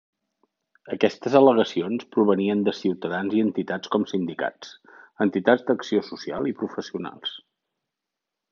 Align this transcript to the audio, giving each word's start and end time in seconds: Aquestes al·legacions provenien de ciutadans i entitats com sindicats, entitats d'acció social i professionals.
Aquestes 0.95 1.35
al·legacions 1.39 2.07
provenien 2.15 2.63
de 2.69 2.73
ciutadans 2.77 3.37
i 3.41 3.45
entitats 3.49 3.93
com 3.97 4.09
sindicats, 4.15 4.73
entitats 5.29 5.69
d'acció 5.71 6.05
social 6.11 6.53
i 6.55 6.59
professionals. 6.65 7.37